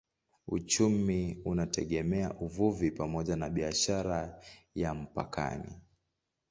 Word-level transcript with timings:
Uchumi 0.47 1.41
unategemea 1.45 2.33
uvuvi 2.39 2.91
pamoja 2.91 3.35
na 3.35 3.49
biashara 3.49 4.41
ya 4.75 4.93
mpakani. 4.93 5.81